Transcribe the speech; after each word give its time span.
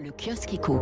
Le 0.00 0.12
kiosque 0.12 0.54
éco. 0.54 0.80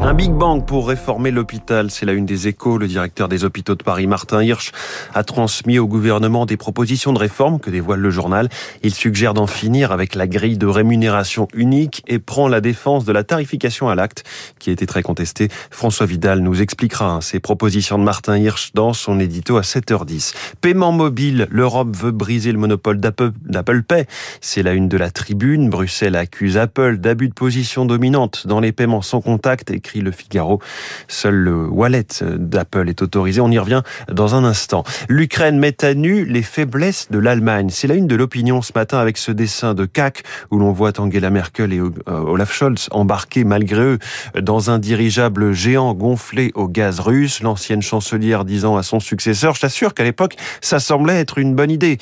Un 0.00 0.12
Big 0.12 0.32
Bang 0.32 0.62
pour 0.62 0.88
réformer 0.88 1.30
l'hôpital, 1.30 1.90
c'est 1.90 2.04
la 2.04 2.12
une 2.12 2.26
des 2.26 2.46
échos. 2.46 2.76
Le 2.76 2.86
directeur 2.86 3.26
des 3.26 3.44
hôpitaux 3.44 3.74
de 3.74 3.82
Paris, 3.82 4.06
Martin 4.06 4.42
Hirsch, 4.42 4.72
a 5.14 5.24
transmis 5.24 5.78
au 5.78 5.86
gouvernement 5.86 6.44
des 6.44 6.58
propositions 6.58 7.14
de 7.14 7.18
réforme 7.18 7.58
que 7.58 7.70
dévoile 7.70 8.00
le 8.00 8.10
journal. 8.10 8.50
Il 8.82 8.94
suggère 8.94 9.32
d'en 9.32 9.46
finir 9.46 9.92
avec 9.92 10.14
la 10.14 10.26
grille 10.26 10.58
de 10.58 10.66
rémunération 10.66 11.48
unique 11.54 12.02
et 12.06 12.18
prend 12.18 12.48
la 12.48 12.60
défense 12.60 13.06
de 13.06 13.12
la 13.12 13.24
tarification 13.24 13.88
à 13.88 13.94
l'acte, 13.94 14.24
qui 14.58 14.68
a 14.68 14.74
été 14.74 14.84
très 14.84 15.02
contestée. 15.02 15.48
François 15.70 16.04
Vidal 16.04 16.40
nous 16.40 16.60
expliquera 16.60 17.10
hein, 17.10 17.20
ces 17.22 17.40
propositions 17.40 17.98
de 17.98 18.04
Martin 18.04 18.36
Hirsch 18.36 18.72
dans 18.74 18.92
son 18.92 19.20
édito 19.20 19.56
à 19.56 19.62
7h10. 19.62 20.34
Paiement 20.60 20.92
mobile, 20.92 21.48
l'Europe 21.50 21.96
veut 21.96 22.12
briser 22.12 22.52
le 22.52 22.58
monopole 22.58 23.00
d'Apple 23.00 23.82
Pay. 23.84 24.04
C'est 24.42 24.62
la 24.62 24.74
une 24.74 24.88
de 24.88 24.98
la 24.98 25.10
tribune. 25.10 25.70
Bruxelles 25.70 26.14
accuse 26.16 26.58
Apple 26.58 26.98
d'abus 26.98 27.28
de 27.28 27.34
position 27.34 27.86
dominante 27.86 28.17
dans 28.44 28.60
les 28.60 28.72
paiements 28.72 29.02
sans 29.02 29.20
contact, 29.20 29.70
écrit 29.70 30.00
le 30.00 30.10
Figaro. 30.10 30.60
Seul 31.06 31.34
le 31.34 31.66
wallet 31.66 32.06
d'Apple 32.22 32.88
est 32.88 33.02
autorisé. 33.02 33.40
On 33.40 33.50
y 33.50 33.58
revient 33.58 33.82
dans 34.10 34.34
un 34.34 34.44
instant. 34.44 34.84
L'Ukraine 35.08 35.58
met 35.58 35.84
à 35.84 35.94
nu 35.94 36.24
les 36.24 36.42
faiblesses 36.42 37.08
de 37.10 37.18
l'Allemagne. 37.18 37.68
C'est 37.70 37.86
la 37.86 37.94
une 37.94 38.06
de 38.06 38.16
l'opinion 38.16 38.62
ce 38.62 38.72
matin 38.74 38.98
avec 38.98 39.18
ce 39.18 39.32
dessin 39.32 39.74
de 39.74 39.84
CAC 39.84 40.22
où 40.50 40.58
l'on 40.58 40.72
voit 40.72 40.98
Angela 41.00 41.30
Merkel 41.30 41.72
et 41.72 41.78
euh, 41.78 41.90
Olaf 42.06 42.52
Scholz 42.52 42.88
embarqués 42.90 43.44
malgré 43.44 43.82
eux 43.82 43.98
dans 44.40 44.70
un 44.70 44.78
dirigeable 44.78 45.52
géant 45.52 45.94
gonflé 45.94 46.50
au 46.54 46.68
gaz 46.68 47.00
russe. 47.00 47.42
L'ancienne 47.42 47.82
chancelière 47.82 48.44
disant 48.44 48.76
à 48.76 48.82
son 48.82 49.00
successeur, 49.00 49.54
je 49.54 49.60
t'assure 49.60 49.94
qu'à 49.94 50.04
l'époque, 50.04 50.36
ça 50.60 50.80
semblait 50.80 51.20
être 51.20 51.38
une 51.38 51.54
bonne 51.54 51.70
idée. 51.70 51.98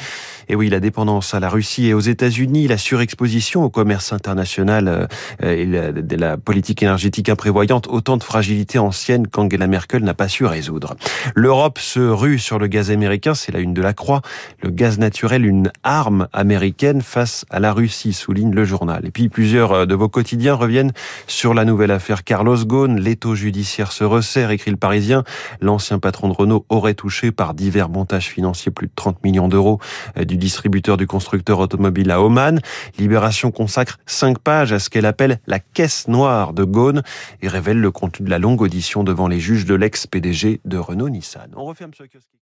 Et 0.48 0.54
oui, 0.54 0.68
la 0.68 0.80
dépendance 0.80 1.34
à 1.34 1.40
la 1.40 1.48
Russie 1.48 1.88
et 1.88 1.94
aux 1.94 2.00
États-Unis, 2.00 2.68
la 2.68 2.78
surexposition 2.78 3.64
au 3.64 3.70
commerce 3.70 4.12
international 4.12 5.08
euh, 5.42 5.52
et 5.52 5.66
la, 5.66 5.92
de 6.06 6.16
la 6.16 6.36
politique 6.36 6.82
énergétique 6.82 7.28
imprévoyante, 7.28 7.86
autant 7.88 8.16
de 8.16 8.22
fragilités 8.22 8.78
anciennes 8.78 9.26
qu'Angela 9.26 9.66
Merkel 9.66 10.02
n'a 10.02 10.14
pas 10.14 10.28
su 10.28 10.44
résoudre. 10.44 10.96
L'Europe 11.34 11.78
se 11.78 12.00
rue 12.00 12.38
sur 12.38 12.58
le 12.58 12.66
gaz 12.66 12.90
américain, 12.90 13.34
c'est 13.34 13.52
la 13.52 13.58
une 13.58 13.74
de 13.74 13.82
la 13.82 13.92
croix. 13.92 14.22
Le 14.62 14.70
gaz 14.70 14.98
naturel, 14.98 15.44
une 15.44 15.70
arme 15.82 16.28
américaine 16.32 17.02
face 17.02 17.44
à 17.50 17.60
la 17.60 17.72
Russie, 17.72 18.12
souligne 18.12 18.54
le 18.54 18.64
journal. 18.64 19.04
Et 19.04 19.10
puis 19.10 19.28
plusieurs 19.28 19.72
euh, 19.72 19.86
de 19.86 19.94
vos 19.94 20.08
quotidiens 20.08 20.54
reviennent 20.54 20.92
sur 21.26 21.54
la 21.54 21.64
nouvelle 21.64 21.90
affaire 21.90 22.24
Carlos 22.24 22.64
Ghosn. 22.64 22.98
L'étau 22.98 23.34
judiciaire 23.34 23.92
se 23.92 24.04
resserre, 24.04 24.50
écrit 24.50 24.70
le 24.70 24.76
Parisien. 24.76 25.24
L'ancien 25.60 25.98
patron 25.98 26.28
de 26.28 26.34
Renault 26.34 26.64
aurait 26.68 26.94
touché 26.94 27.32
par 27.32 27.54
divers 27.54 27.88
montages 27.88 28.28
financiers 28.28 28.72
plus 28.72 28.86
de 28.86 28.92
30 28.94 29.22
millions 29.24 29.48
d'euros 29.48 29.80
euh, 30.16 30.24
du 30.24 30.36
distributeur 30.36 30.96
du 30.96 31.06
constructeur 31.06 31.58
automobile 31.58 32.10
à 32.10 32.20
Oman. 32.20 32.60
Libération 32.98 33.50
consacre 33.50 33.98
cinq 34.06 34.38
pages 34.38 34.72
à 34.72 34.78
ce 34.78 34.90
qu'elle 34.90 35.06
appelle 35.06 35.40
la 35.46 35.58
noire 36.08 36.52
de 36.52 36.64
Gaune 36.64 37.02
et 37.42 37.48
révèle 37.48 37.78
le 37.78 37.90
contenu 37.90 38.26
de 38.26 38.30
la 38.30 38.38
longue 38.38 38.62
audition 38.62 39.04
devant 39.04 39.28
les 39.28 39.40
juges 39.40 39.64
de 39.64 39.74
l'ex-PDG 39.74 40.60
de 40.64 40.78
Renault-Nissan. 40.78 41.50